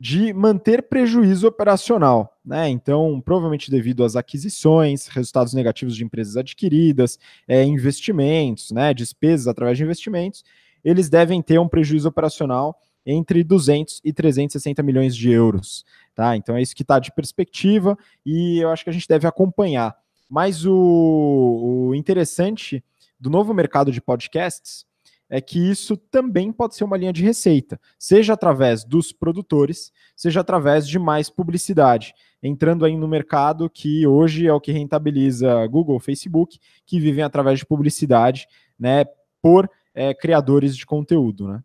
[0.00, 2.68] de manter prejuízo operacional, né?
[2.68, 8.92] Então, provavelmente devido às aquisições, resultados negativos de empresas adquiridas, é, investimentos, né?
[8.92, 10.44] Despesas através de investimentos,
[10.84, 16.36] eles devem ter um prejuízo operacional entre 200 e 360 milhões de euros, tá?
[16.36, 19.96] Então é isso que está de perspectiva e eu acho que a gente deve acompanhar.
[20.28, 22.82] Mas o, o interessante
[23.18, 24.84] do novo mercado de podcasts
[25.34, 30.40] é que isso também pode ser uma linha de receita, seja através dos produtores, seja
[30.40, 35.98] através de mais publicidade, entrando aí no mercado que hoje é o que rentabiliza Google,
[35.98, 38.46] Facebook, que vivem através de publicidade,
[38.78, 39.06] né,
[39.42, 41.60] por é, criadores de conteúdo, né?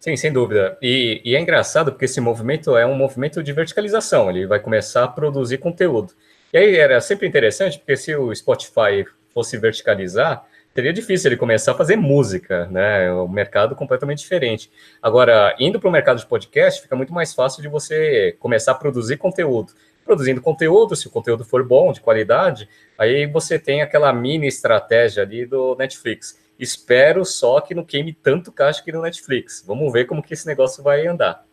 [0.00, 0.78] Sim, sem dúvida.
[0.80, 4.30] E, e, é engraçado porque esse movimento é um movimento de verticalização.
[4.30, 6.14] Ele vai começar a produzir conteúdo.
[6.50, 11.72] E aí era sempre interessante porque se o Spotify fosse verticalizar, seria difícil ele começar
[11.72, 13.06] a fazer música, né?
[13.06, 14.70] É um mercado completamente diferente.
[15.02, 18.74] Agora, indo para o mercado de podcast, fica muito mais fácil de você começar a
[18.76, 19.72] produzir conteúdo.
[20.04, 25.22] Produzindo conteúdo, se o conteúdo for bom, de qualidade, aí você tem aquela mini estratégia
[25.22, 26.38] ali do Netflix.
[26.58, 29.62] Espero só que não queime tanto caixa aqui no Netflix.
[29.66, 31.44] Vamos ver como que esse negócio vai andar.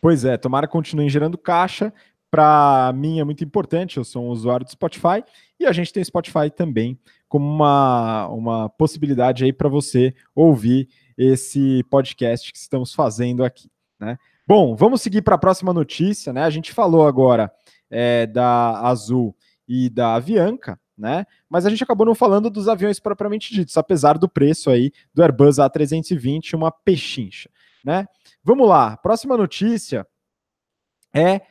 [0.00, 1.92] Pois é, tomara que continuem gerando caixa.
[2.30, 5.24] Para mim é muito importante, eu sou um usuário do Spotify
[5.58, 6.98] e a gente tem Spotify também
[7.30, 14.18] como uma, uma possibilidade aí para você ouvir esse podcast que estamos fazendo aqui, né?
[14.44, 16.42] Bom, vamos seguir para a próxima notícia, né?
[16.42, 17.48] A gente falou agora
[17.88, 19.32] é, da Azul
[19.66, 21.24] e da Avianca, né?
[21.48, 25.22] Mas a gente acabou não falando dos aviões propriamente ditos, apesar do preço aí do
[25.22, 27.48] Airbus A320, uma pechincha,
[27.84, 28.08] né?
[28.42, 30.04] Vamos lá, próxima notícia
[31.14, 31.42] é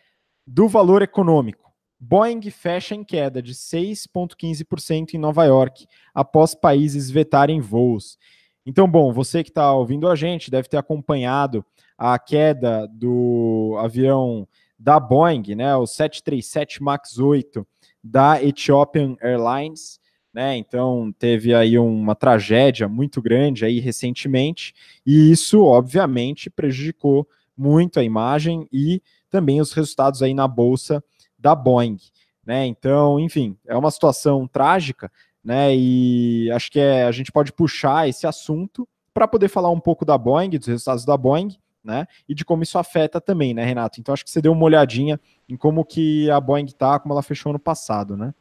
[0.45, 1.68] do valor econômico.
[1.99, 8.17] Boeing fecha em queda de 6,15% em Nova York após países vetarem voos.
[8.65, 11.65] Então, bom, você que está ouvindo a gente deve ter acompanhado
[11.97, 17.67] a queda do avião da Boeing, né, o 737 MAX 8
[18.01, 19.99] da Ethiopian Airlines,
[20.33, 20.55] né?
[20.55, 24.73] Então teve aí uma tragédia muito grande aí recentemente
[25.05, 31.03] e isso obviamente prejudicou muito a imagem e também os resultados aí na bolsa
[31.39, 31.97] da Boeing,
[32.45, 32.65] né?
[32.65, 35.11] Então, enfim, é uma situação trágica,
[35.43, 35.75] né?
[35.75, 40.05] E acho que é, a gente pode puxar esse assunto para poder falar um pouco
[40.05, 42.05] da Boeing, dos resultados da Boeing, né?
[42.27, 43.99] E de como isso afeta também, né, Renato?
[43.99, 47.23] Então acho que você deu uma olhadinha em como que a Boeing tá, como ela
[47.23, 48.33] fechou ano passado, né?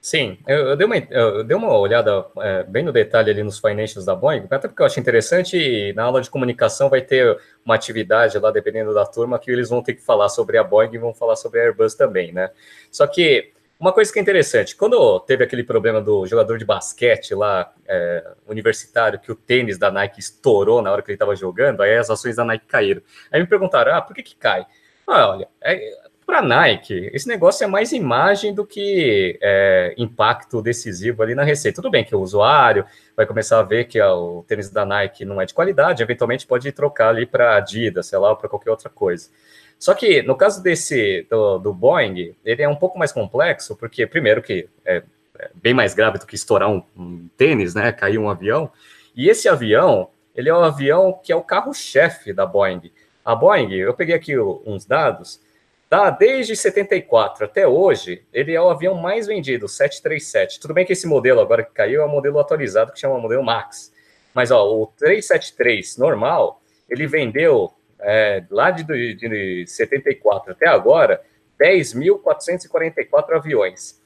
[0.00, 3.58] Sim, eu, eu, dei, uma, eu dei uma olhada é, bem no detalhe ali nos
[3.58, 7.74] financials da Boeing, até porque eu acho interessante na aula de comunicação vai ter uma
[7.74, 10.98] atividade lá, dependendo da turma, que eles vão ter que falar sobre a Boeing e
[10.98, 12.50] vão falar sobre a Airbus também, né?
[12.92, 17.34] Só que uma coisa que é interessante, quando teve aquele problema do jogador de basquete
[17.34, 21.82] lá, é, universitário, que o tênis da Nike estourou na hora que ele estava jogando,
[21.82, 23.02] aí as ações da Nike caíram.
[23.32, 24.64] Aí me perguntaram, ah, por que que cai?
[25.06, 31.22] Ah, olha, é, Para Nike, esse negócio é mais imagem do que é, impacto decisivo
[31.22, 31.76] ali na receita.
[31.76, 32.84] Tudo bem que o usuário
[33.16, 36.70] vai começar a ver que o tênis da Nike não é de qualidade, eventualmente pode
[36.70, 39.30] trocar ali para Adidas, sei lá, ou para qualquer outra coisa.
[39.78, 44.06] Só que no caso desse do, do, Boeing, ele é um pouco mais complexo, porque
[44.06, 45.02] primeiro que é,
[45.38, 47.90] é bem mais grave do que estourar um, um tênis, né?
[47.90, 48.70] Cair um avião.
[49.16, 52.92] E esse avião, ele é um avião que é o carro-chefe da Boeing.
[53.24, 55.40] A Boeing, eu peguei aqui uns dados,
[55.88, 56.10] tá?
[56.10, 60.60] Desde 74 até hoje, ele é o avião mais vendido, 737.
[60.60, 63.42] Tudo bem que esse modelo agora que caiu é um modelo atualizado que chama modelo
[63.42, 63.92] Max.
[64.34, 71.22] Mas ó, o 373 normal, ele vendeu é, lá de, de 74 até agora
[71.60, 73.98] 10.444 aviões.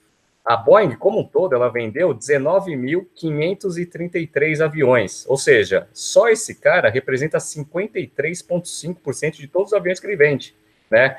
[0.45, 5.25] A Boeing, como um todo, ela vendeu 19.533 aviões.
[5.29, 10.53] Ou seja, só esse cara representa 53,5% de todos os aviões que ele vende,
[10.91, 11.17] né?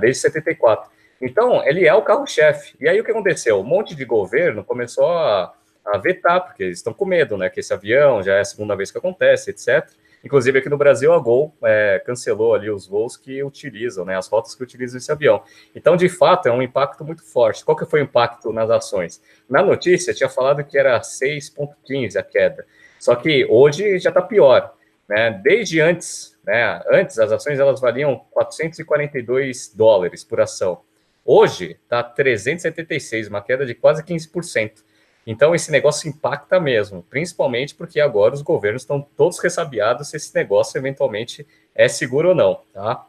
[0.00, 0.90] Desde 74.
[1.20, 2.74] Então, ele é o carro-chefe.
[2.80, 3.60] E aí, o que aconteceu?
[3.60, 5.52] Um monte de governo começou a,
[5.84, 7.48] a vetar, porque eles estão com medo, né?
[7.48, 9.88] Que esse avião já é a segunda vez que acontece, etc.
[10.26, 14.26] Inclusive, aqui no Brasil, a Gol é, cancelou ali os voos que utilizam, né, as
[14.26, 15.42] rotas que utilizam esse avião.
[15.72, 17.64] Então, de fato, é um impacto muito forte.
[17.64, 19.22] Qual que foi o impacto nas ações?
[19.48, 22.66] Na notícia, tinha falado que era 6,15 a queda.
[22.98, 24.74] Só que hoje já está pior.
[25.08, 25.40] Né?
[25.42, 30.82] Desde antes, né, antes as ações elas valiam 442 dólares por ação.
[31.24, 34.84] Hoje está 376, uma queda de quase 15%.
[35.26, 40.32] Então, esse negócio impacta mesmo, principalmente porque agora os governos estão todos ressabiados se esse
[40.32, 43.04] negócio eventualmente é seguro ou não, tá?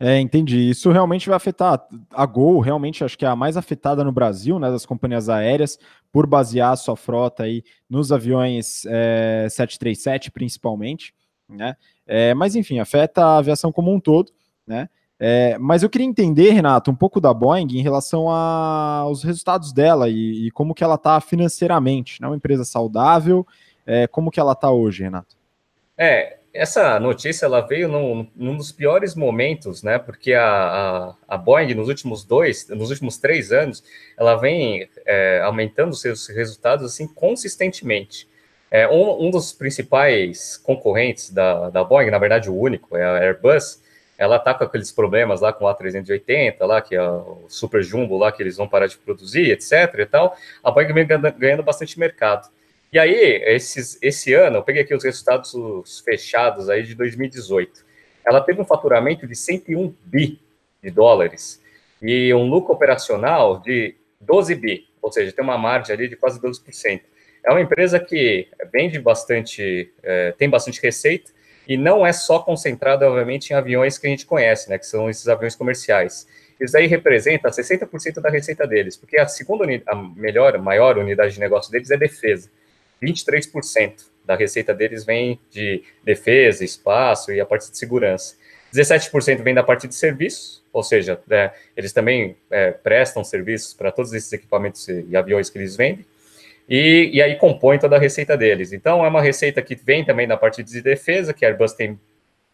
[0.00, 0.70] É, entendi.
[0.70, 1.84] Isso realmente vai afetar.
[2.12, 5.78] A Gol realmente acho que é a mais afetada no Brasil, né, das companhias aéreas,
[6.12, 11.12] por basear a sua frota aí nos aviões é, 737, principalmente,
[11.48, 11.76] né?
[12.06, 14.32] É, mas enfim, afeta a aviação como um todo,
[14.66, 14.88] né?
[15.20, 20.08] É, mas eu queria entender, Renato, um pouco da Boeing em relação aos resultados dela
[20.08, 22.22] e, e como que ela está financeiramente.
[22.22, 22.28] Né?
[22.28, 23.44] uma empresa saudável,
[23.84, 25.36] é, como que ela está hoje, Renato?
[25.96, 29.98] É, essa notícia ela veio num, num dos piores momentos, né?
[29.98, 33.82] Porque a, a, a, Boeing nos últimos dois, nos últimos três anos,
[34.16, 38.28] ela vem é, aumentando seus resultados assim consistentemente.
[38.70, 43.18] É, um, um, dos principais concorrentes da, da Boeing, na verdade o único, é a
[43.18, 43.80] Airbus
[44.18, 48.18] ela tá com aqueles problemas lá com o A380, lá, que é o super jumbo
[48.18, 51.96] lá, que eles vão parar de produzir, etc e tal, a Boeing vem ganhando bastante
[51.98, 52.50] mercado.
[52.92, 55.52] E aí, esses, esse ano, eu peguei aqui os resultados
[56.04, 57.84] fechados aí de 2018.
[58.24, 60.40] Ela teve um faturamento de 101 bi
[60.82, 61.62] de dólares
[62.00, 66.40] e um lucro operacional de 12 bi, ou seja, tem uma margem ali de quase
[66.40, 67.00] 12%.
[67.44, 71.30] É uma empresa que vende bastante, é, tem bastante receita,
[71.66, 75.10] e não é só concentrado, obviamente, em aviões que a gente conhece, né, que são
[75.10, 76.26] esses aviões comerciais.
[76.58, 81.40] Isso aí representa 60% da receita deles, porque a segunda, a melhor, maior unidade de
[81.40, 82.50] negócio deles é defesa.
[83.02, 88.36] 23% da receita deles vem de defesa, espaço e a parte de segurança.
[88.74, 93.90] 17% vem da parte de serviços, ou seja, é, eles também é, prestam serviços para
[93.90, 96.04] todos esses equipamentos e aviões que eles vendem
[96.68, 98.72] e, e aí compõe toda a receita deles.
[98.72, 101.98] Então, é uma receita que vem também da parte de defesa, que a Airbus tem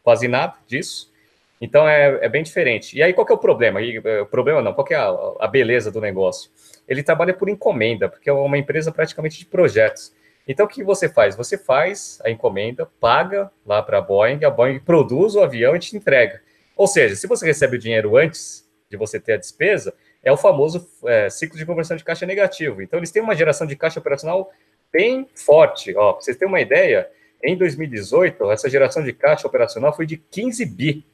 [0.05, 1.13] quase nada disso.
[1.61, 2.97] Então, é, é bem diferente.
[2.97, 3.83] E aí, qual que é o problema?
[3.83, 6.49] E, é, o problema não, qual que é a, a beleza do negócio?
[6.87, 10.13] Ele trabalha por encomenda, porque é uma empresa praticamente de projetos.
[10.47, 11.35] Então, o que você faz?
[11.37, 15.79] Você faz a encomenda, paga lá para a Boeing, a Boeing produz o avião e
[15.79, 16.43] te entrega.
[16.77, 20.37] Ou seja, se você recebe o dinheiro antes de você ter a despesa, é o
[20.37, 22.83] famoso é, ciclo de conversão de caixa negativo.
[22.83, 24.53] Então, eles têm uma geração de caixa operacional
[24.93, 25.93] bem forte.
[25.93, 27.09] Para vocês terem uma ideia,
[27.43, 31.05] em 2018, essa geração de caixa operacional foi de 15 bi.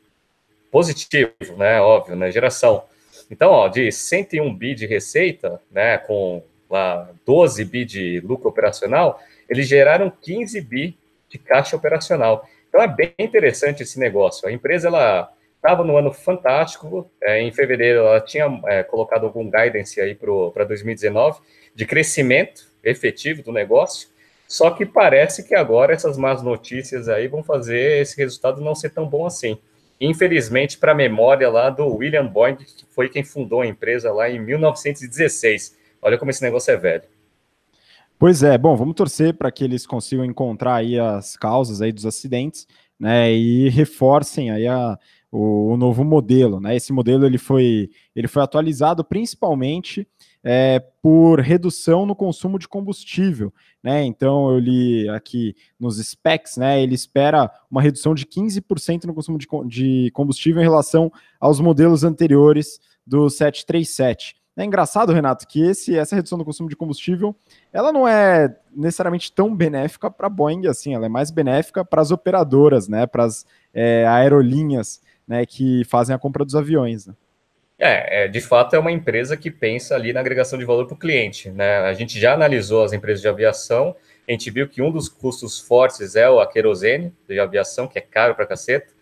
[0.71, 1.81] Positivo, né?
[1.81, 2.31] Óbvio, né?
[2.31, 2.85] Geração.
[3.31, 9.21] Então, ó, de 101 bi de receita, né, com lá 12 bi de lucro operacional,
[9.49, 10.97] eles geraram 15 bi
[11.29, 12.47] de caixa operacional.
[12.69, 14.49] Então é bem interessante esse negócio.
[14.49, 17.11] A empresa ela estava no ano fantástico.
[17.23, 21.41] É, em fevereiro, ela tinha é, colocado algum guidance aí para 2019
[21.75, 24.09] de crescimento efetivo do negócio.
[24.49, 28.91] Só que parece que agora essas más notícias aí vão fazer esse resultado não ser
[28.91, 29.59] tão bom assim.
[30.01, 34.31] Infelizmente, para a memória lá do William Boeing, que foi quem fundou a empresa lá
[34.31, 35.79] em 1916.
[36.03, 37.05] Olha como esse negócio é velho.
[38.19, 42.05] Pois é, bom, vamos torcer para que eles consigam encontrar aí as causas aí dos
[42.05, 42.67] acidentes,
[42.99, 44.99] né, e reforcem aí a,
[45.33, 46.77] o, o, novo modelo, né?
[46.77, 50.07] Esse modelo ele foi, ele foi atualizado principalmente
[50.43, 54.05] é, por redução no consumo de combustível, né?
[54.05, 56.83] Então eu li aqui nos specs, né?
[56.83, 62.05] Ele espera uma redução de 15% no consumo de, de combustível em relação aos modelos
[62.05, 64.40] anteriores do 737.
[64.57, 67.35] É engraçado, Renato, que esse, essa redução do consumo de combustível,
[67.73, 72.03] ela não é necessariamente tão benéfica para a Boeing assim, ela é mais benéfica para
[72.03, 77.07] as operadoras, né, para as é, aerolinhas, né, que fazem a compra dos aviões.
[77.07, 77.15] Né?
[77.79, 80.95] É, é, de fato é uma empresa que pensa ali na agregação de valor para
[80.95, 81.79] o cliente, né?
[81.79, 83.97] A gente já analisou as empresas de aviação,
[84.29, 87.99] a gente viu que um dos custos fortes é o a querosene de aviação, que
[87.99, 88.93] é caro para caceta.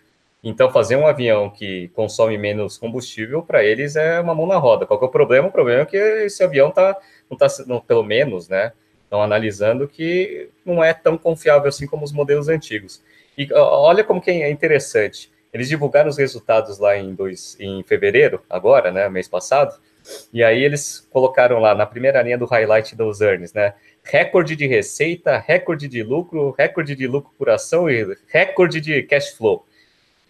[0.43, 4.87] Então, fazer um avião que consome menos combustível, para eles é uma mão na roda.
[4.87, 5.49] Qual é o problema?
[5.49, 6.97] O problema é que esse avião tá,
[7.29, 8.73] não está, pelo menos, né?
[9.03, 13.03] Estão analisando que não é tão confiável assim como os modelos antigos.
[13.37, 15.31] E olha como que é interessante.
[15.53, 19.79] Eles divulgaram os resultados lá em, dois, em fevereiro, agora, né, mês passado,
[20.33, 24.67] e aí eles colocaram lá na primeira linha do highlight dos earnings, né, recorde de
[24.67, 29.65] receita, recorde de lucro, recorde de lucro por ação e recorde de cash flow.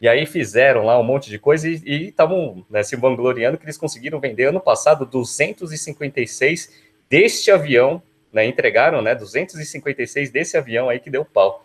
[0.00, 3.76] E aí fizeram lá um monte de coisa e estavam né, se vangloriando que eles
[3.76, 6.72] conseguiram vender ano passado 256
[7.10, 11.64] deste avião, né, entregaram né, 256 desse avião aí que deu pau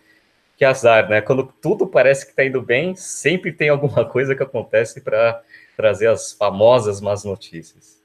[0.58, 1.22] que azar, né?
[1.22, 5.42] Quando tudo parece que está indo bem, sempre tem alguma coisa que acontece para
[5.76, 8.02] trazer as famosas más notícias.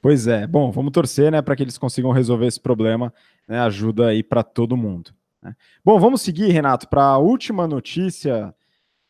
[0.00, 0.46] Pois é.
[0.46, 3.12] Bom, vamos torcer, né, para que eles consigam resolver esse problema.
[3.46, 5.10] Né, ajuda aí para todo mundo.
[5.42, 5.54] Né?
[5.84, 8.54] Bom, vamos seguir, Renato, para a última notícia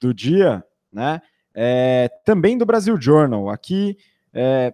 [0.00, 1.20] do dia, né?
[1.54, 3.50] É, também do Brasil Journal.
[3.50, 3.96] Aqui,
[4.32, 4.72] é,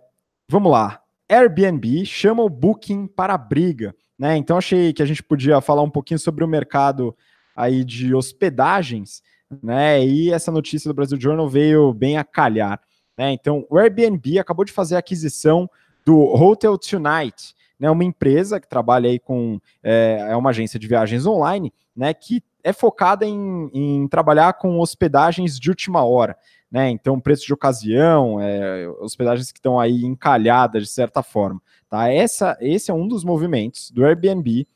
[0.48, 1.00] vamos lá.
[1.28, 4.36] Airbnb chama o Booking para a briga, né?
[4.36, 7.16] Então achei que a gente podia falar um pouquinho sobre o mercado
[7.56, 9.22] aí de hospedagens,
[9.62, 10.04] né?
[10.04, 12.80] E essa notícia do Brasil Journal veio bem a calhar,
[13.16, 13.32] né?
[13.32, 15.68] Então, o Airbnb acabou de fazer a aquisição
[16.04, 17.90] do Hotel Tonight, né?
[17.90, 22.12] Uma empresa que trabalha aí com é, é uma agência de viagens online, né?
[22.12, 26.36] Que é focada em, em trabalhar com hospedagens de última hora.
[26.72, 26.90] Né?
[26.90, 31.62] Então, preço de ocasião, é, hospedagens que estão aí encalhadas de certa forma.
[31.88, 32.10] Tá?
[32.10, 34.66] Essa, esse é um dos movimentos do Airbnb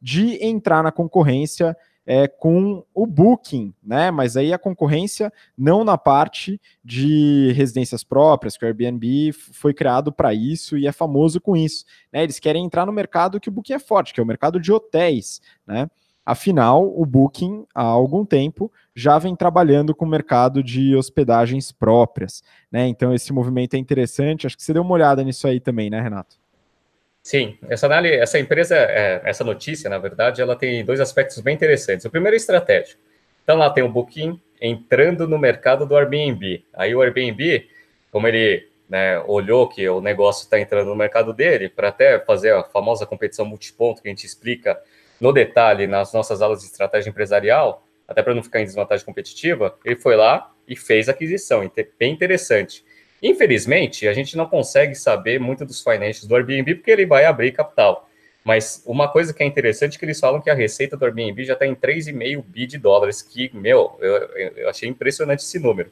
[0.00, 4.10] de entrar na concorrência é, com o Booking, né?
[4.10, 10.10] Mas aí a concorrência não na parte de residências próprias, que o Airbnb foi criado
[10.10, 11.84] para isso e é famoso com isso.
[12.10, 12.22] Né?
[12.22, 14.72] Eles querem entrar no mercado que o Booking é forte, que é o mercado de
[14.72, 15.90] hotéis, né?
[16.28, 22.42] Afinal, o Booking, há algum tempo, já vem trabalhando com o mercado de hospedagens próprias.
[22.70, 22.86] Né?
[22.86, 24.46] Então, esse movimento é interessante.
[24.46, 26.36] Acho que você deu uma olhada nisso aí também, né, Renato?
[27.22, 31.54] Sim, essa análise, essa empresa, é, essa notícia, na verdade, ela tem dois aspectos bem
[31.54, 32.04] interessantes.
[32.04, 33.00] O primeiro é estratégico.
[33.42, 36.62] Então lá tem o Booking entrando no mercado do Airbnb.
[36.74, 37.66] Aí o Airbnb,
[38.12, 42.52] como ele né, olhou que o negócio está entrando no mercado dele, para até fazer
[42.52, 44.78] a famosa competição multiponto que a gente explica
[45.20, 49.76] no detalhe nas nossas aulas de estratégia empresarial, até para não ficar em desvantagem competitiva,
[49.84, 51.60] ele foi lá e fez aquisição,
[51.98, 52.84] bem interessante.
[53.22, 57.52] Infelizmente, a gente não consegue saber muito dos financials do Airbnb porque ele vai abrir
[57.52, 58.08] capital.
[58.44, 61.44] Mas uma coisa que é interessante é que eles falam que a receita do Airbnb
[61.44, 64.16] já está em 3,5 bi de dólares, que, meu, eu,
[64.56, 65.90] eu achei impressionante esse número.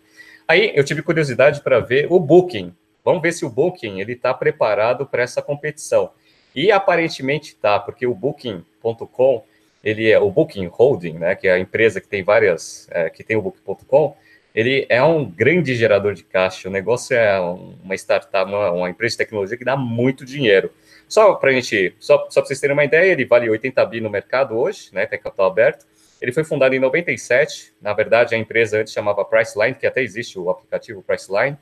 [0.48, 2.72] Aí eu tive curiosidade para ver o Booking.
[3.04, 6.12] Vamos ver se o Booking ele está preparado para essa competição.
[6.56, 9.44] E aparentemente está, porque o Booking.com,
[9.84, 13.22] ele é o Booking Holding, né, que é a empresa que tem várias, é, que
[13.22, 14.16] tem o Booking.com,
[14.54, 16.66] ele é um grande gerador de caixa.
[16.66, 20.72] O negócio é uma startup, uma, uma empresa de tecnologia que dá muito dinheiro.
[21.06, 24.08] Só para gente, só, só para vocês terem uma ideia, ele vale 80 bi no
[24.08, 25.04] mercado hoje, né?
[25.04, 25.86] Tem capital aberto.
[26.22, 27.74] Ele foi fundado em 97.
[27.82, 31.58] Na verdade, a empresa antes chamava Priceline, que até existe o aplicativo Priceline.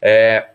[0.00, 0.50] É,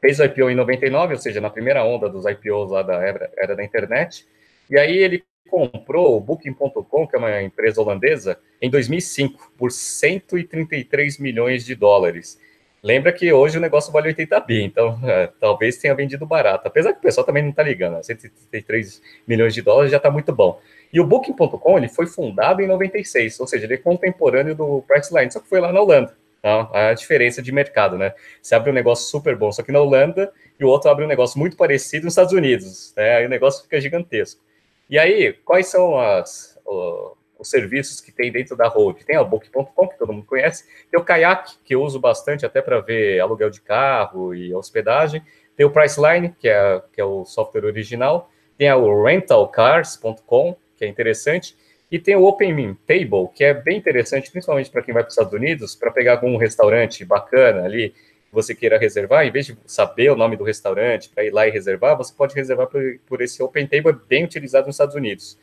[0.00, 3.30] fez o IPO em 99, ou seja, na primeira onda dos IPOs lá da era,
[3.36, 4.26] era da internet.
[4.68, 11.18] E aí ele comprou o Booking.com, que é uma empresa holandesa, em 2005, por 133
[11.18, 12.38] milhões de dólares.
[12.82, 16.66] Lembra que hoje o negócio vale 80 bi, então é, talvez tenha vendido barato.
[16.66, 18.02] Apesar que o pessoal também não está ligando, né?
[18.02, 20.58] 133 milhões de dólares já está muito bom.
[20.90, 25.30] E o Booking.com ele foi fundado em 96, ou seja, ele é contemporâneo do Priceline,
[25.30, 26.16] só que foi lá na Holanda.
[26.42, 26.70] Tá?
[26.72, 28.14] A diferença de mercado, né?
[28.40, 31.08] Você abre um negócio super bom, só que na Holanda, e o outro abre um
[31.08, 32.94] negócio muito parecido nos Estados Unidos.
[32.96, 33.16] Né?
[33.16, 34.40] Aí o negócio fica gigantesco.
[34.88, 39.02] E aí, quais são as, o, os serviços que tem dentro da Hold?
[39.04, 42.62] Tem a Book.com, que todo mundo conhece, tem o Kayak, que eu uso bastante até
[42.62, 45.22] para ver aluguel de carro e hospedagem,
[45.56, 50.88] tem o Priceline, que é, que é o software original, tem o rentalcars.com, que é
[50.88, 51.54] interessante,
[51.90, 55.14] E tem o Open Table, que é bem interessante, principalmente para quem vai para os
[55.14, 59.58] Estados Unidos, para pegar algum restaurante bacana ali, que você queira reservar, em vez de
[59.66, 63.20] saber o nome do restaurante para ir lá e reservar, você pode reservar por, por
[63.20, 65.36] esse Open Table bem utilizado nos Estados Unidos.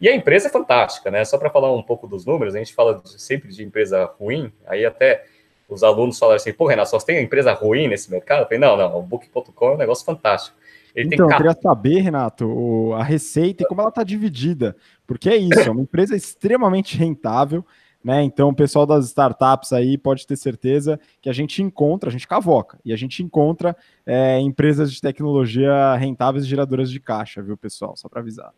[0.00, 1.24] E a empresa é fantástica, né?
[1.24, 4.84] Só para falar um pouco dos números, a gente fala sempre de empresa ruim, aí
[4.84, 5.24] até
[5.68, 8.40] os alunos falaram assim, pô, Renato, só tem empresa ruim nesse mercado?
[8.40, 10.56] Eu falei, não, não, o Book.com é um negócio fantástico.
[10.94, 14.76] Ele então, eu queria saber, Renato, a receita e como ela está dividida,
[15.06, 17.64] porque é isso, é uma empresa extremamente rentável,
[18.02, 18.22] né?
[18.22, 22.28] Então, o pessoal das startups aí pode ter certeza que a gente encontra, a gente
[22.28, 23.74] cavoca, e a gente encontra
[24.04, 27.96] é, empresas de tecnologia rentáveis geradoras de caixa, viu, pessoal?
[27.96, 28.52] Só para avisar.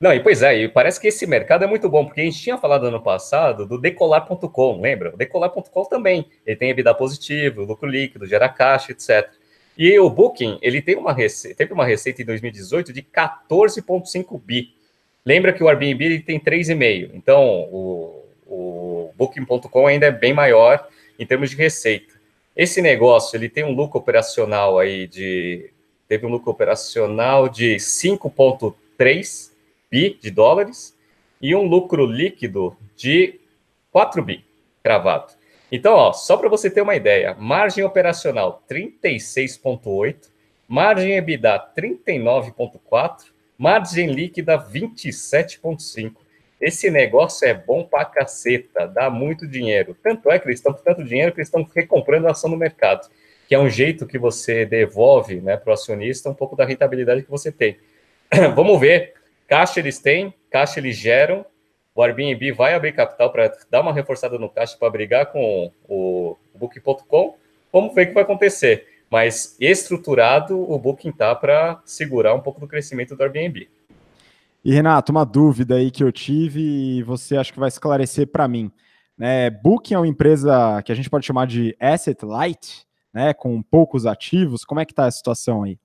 [0.00, 2.38] Não, e pois é, e parece que esse mercado é muito bom, porque a gente
[2.40, 5.12] tinha falado ano passado do decolar.com, lembra?
[5.12, 9.28] O decolar.com também, ele tem EBITDA positivo, lucro líquido, gera caixa, etc.
[9.76, 14.77] E o Booking, ele tem uma receita, teve uma receita em 2018 de 14,5 bi.
[15.24, 20.88] Lembra que o Airbnb tem 3,5, então o, o Booking.com ainda é bem maior
[21.18, 22.14] em termos de receita.
[22.56, 25.70] Esse negócio, ele tem um lucro operacional aí de,
[26.08, 29.52] teve um lucro operacional de 5,3
[29.90, 30.96] bi de dólares
[31.40, 33.38] e um lucro líquido de
[33.92, 34.44] 4 bi
[34.82, 35.32] cravado.
[35.70, 40.30] Então, ó, só para você ter uma ideia, margem operacional 36,8,
[40.66, 43.26] margem EBITDA 39,4,
[43.58, 46.12] margem líquida 27,5.
[46.60, 49.96] Esse negócio é bom pra caceta, dá muito dinheiro.
[50.02, 52.56] Tanto é que eles estão com tanto dinheiro que eles estão recomprando a ação no
[52.56, 53.08] mercado,
[53.46, 57.22] que é um jeito que você devolve né, para o acionista um pouco da rentabilidade
[57.22, 57.76] que você tem.
[58.54, 61.44] Vamos ver Caixa eles têm, caixa eles geram.
[61.94, 66.36] O Airbnb vai abrir capital para dar uma reforçada no caixa para brigar com o
[66.54, 67.36] Booking.com.
[67.72, 68.86] Vamos ver o que vai acontecer.
[69.10, 73.68] Mas estruturado, o Booking tá para segurar um pouco do crescimento do Airbnb.
[74.64, 76.60] E Renato, uma dúvida aí que eu tive
[76.98, 78.70] e você acho que vai esclarecer para mim.
[79.16, 83.62] Né, Booking é uma empresa que a gente pode chamar de asset light, né, com
[83.62, 84.64] poucos ativos.
[84.64, 85.78] Como é que está a situação aí?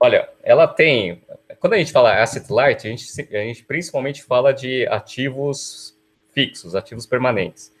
[0.00, 1.22] Olha, ela tem.
[1.60, 5.96] Quando a gente fala asset light, a gente, a gente principalmente fala de ativos
[6.32, 7.72] fixos, ativos permanentes.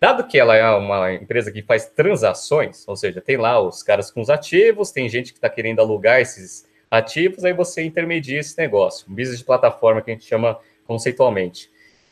[0.00, 4.10] Dado que ela é uma empresa que faz transações, ou seja, tem lá os caras
[4.10, 8.56] com os ativos, tem gente que está querendo alugar esses ativos, aí você intermedia esse
[8.58, 11.70] negócio, um business de plataforma que a gente chama conceitualmente.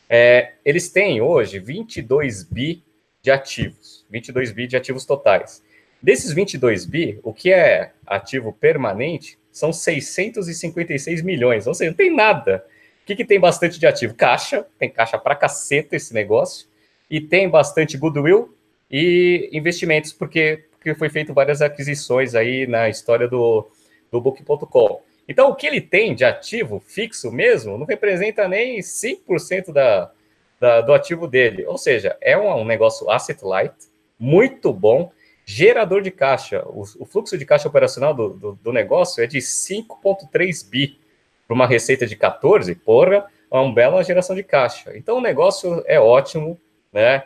[0.09, 2.83] É, eles têm hoje 22 bi
[3.21, 5.63] de ativos, 22 bi de ativos totais.
[6.01, 12.13] Desses 22 bi, o que é ativo permanente são 656 milhões, ou seja, não tem
[12.13, 12.65] nada.
[13.01, 14.13] O que, que tem bastante de ativo?
[14.13, 16.67] Caixa, tem caixa pra caceta esse negócio,
[17.13, 18.57] e tem bastante goodwill
[18.89, 23.69] e investimentos, porque, porque foi feito várias aquisições aí na história do,
[24.11, 24.99] do Book.com.
[25.27, 30.11] Então, o que ele tem de ativo fixo mesmo não representa nem 5% da,
[30.59, 31.63] da, do ativo dele.
[31.67, 33.75] Ou seja, é um, um negócio asset light,
[34.17, 35.11] muito bom,
[35.45, 39.39] Gerador de caixa, o, o fluxo de caixa operacional do, do, do negócio é de
[39.39, 40.97] 5,3 bi
[41.45, 44.97] para uma receita de 14, porra, é uma bela geração de caixa.
[44.97, 46.57] Então o negócio é ótimo,
[46.93, 47.23] né?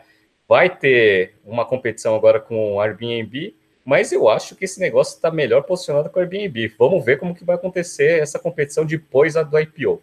[0.48, 3.54] Vai ter uma competição agora com o Airbnb,
[3.84, 6.74] mas eu acho que esse negócio está melhor posicionado com o Airbnb.
[6.80, 10.02] Vamos ver como que vai acontecer essa competição depois do IPO.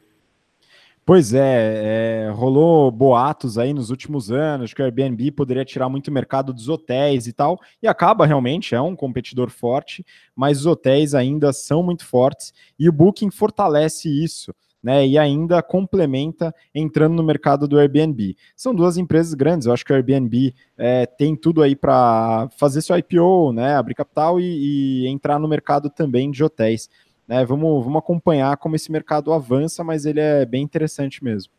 [1.07, 6.11] Pois é, é, rolou boatos aí nos últimos anos que o Airbnb poderia tirar muito
[6.11, 10.03] mercado dos hotéis e tal, e acaba realmente, é um competidor forte,
[10.35, 14.55] mas os hotéis ainda são muito fortes e o Booking fortalece isso.
[14.85, 18.37] Né, e ainda complementa entrando no mercado do Airbnb.
[18.55, 22.83] São duas empresas grandes, eu acho que o Airbnb é, tem tudo aí para fazer
[22.83, 26.91] seu IPO, né, abrir capital e, e entrar no mercado também de hotéis.
[27.27, 27.45] Né?
[27.47, 31.51] Vamos, vamos acompanhar como esse mercado avança, mas ele é bem interessante mesmo.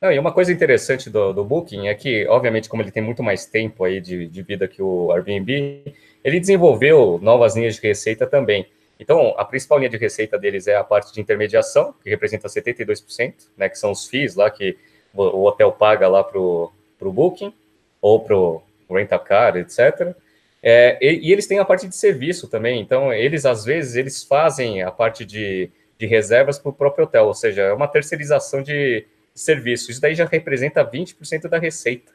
[0.00, 3.22] Não, e uma coisa interessante do, do Booking é que, obviamente, como ele tem muito
[3.22, 8.26] mais tempo aí de, de vida que o Airbnb, ele desenvolveu novas linhas de receita
[8.26, 8.66] também.
[8.98, 13.34] Então, a principal linha de receita deles é a parte de intermediação, que representa 72%,
[13.56, 14.76] né, que são os FIIs lá que
[15.12, 17.52] o hotel paga lá para o Booking,
[18.00, 20.14] ou para o Rent-A-Car, etc.
[20.62, 24.22] É, e, e, eles têm a parte de serviço também, então eles às vezes eles
[24.22, 28.62] fazem a parte de, de reservas para o próprio hotel, ou seja, é uma terceirização
[28.62, 29.90] de serviço.
[29.90, 32.12] Isso daí já representa 20% da receita.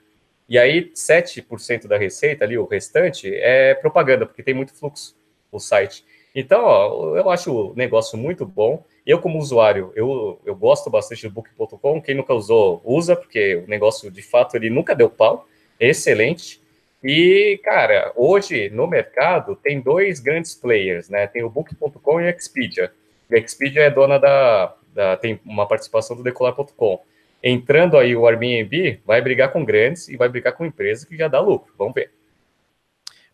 [0.47, 5.15] E aí 7% da receita ali, o restante, é propaganda, porque tem muito fluxo
[5.51, 6.03] o site.
[6.35, 8.83] Então, ó, eu acho o negócio muito bom.
[9.05, 12.01] Eu, como usuário, eu, eu gosto bastante do Book.com.
[12.01, 15.47] Quem nunca usou, usa, porque o negócio, de fato, ele nunca deu pau.
[15.79, 16.61] É excelente.
[17.03, 21.27] E, cara, hoje no mercado tem dois grandes players, né?
[21.27, 22.91] Tem o Book.com e a Expedia.
[23.31, 27.01] A Expedia é dona da, da, tem uma participação do Decolar.com.
[27.41, 31.27] entrando aí o Airbnb, vai brigar com grandes e vai brigar com empresas que já
[31.27, 31.73] dá lucro.
[31.77, 32.11] Vamos ver.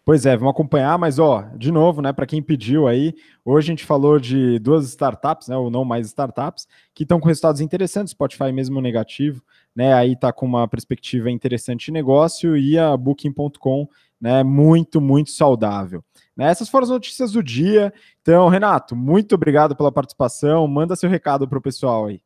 [0.05, 3.71] Pois é, vamos acompanhar, mas ó, de novo, né, para quem pediu aí, hoje a
[3.71, 8.11] gente falou de duas startups, né, ou não mais startups, que estão com resultados interessantes,
[8.11, 9.41] Spotify mesmo negativo,
[9.75, 13.89] né, aí tá com uma perspectiva interessante de negócio e a booking.com,
[14.21, 16.03] né, muito, muito saudável.
[16.37, 17.91] Né, essas foram as notícias do dia.
[18.21, 20.67] Então, Renato, muito obrigado pela participação.
[20.67, 22.21] Manda seu recado para o pessoal aí.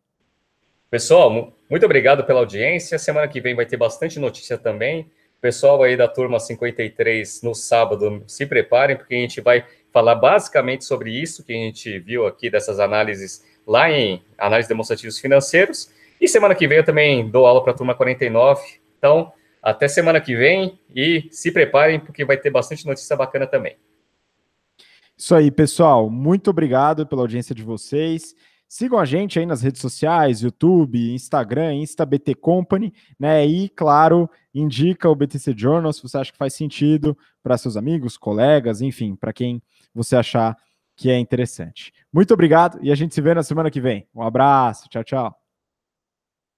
[0.92, 3.00] Pessoal, muito obrigado pela audiência.
[3.00, 5.10] Semana que vem vai ter bastante notícia também.
[5.42, 10.84] Pessoal aí da turma 53 no sábado, se preparem, porque a gente vai falar basicamente
[10.84, 15.92] sobre isso que a gente viu aqui dessas análises lá em análise demonstrativos financeiros.
[16.20, 18.62] E semana que vem eu também dou aula para a turma 49.
[18.98, 19.32] Então,
[19.64, 23.78] até semana que vem e se preparem, porque vai ter bastante notícia bacana também.
[25.18, 26.10] Isso aí, pessoal.
[26.10, 28.36] Muito obrigado pela audiência de vocês.
[28.70, 33.44] Sigam a gente aí nas redes sociais, YouTube, Instagram, InstaBT Company, né?
[33.44, 38.16] E, claro, indica o BTC Journal se você acha que faz sentido para seus amigos,
[38.16, 39.60] colegas, enfim, para quem
[39.92, 40.56] você achar
[40.96, 41.92] que é interessante.
[42.14, 44.08] Muito obrigado e a gente se vê na semana que vem.
[44.14, 45.49] Um abraço, tchau, tchau.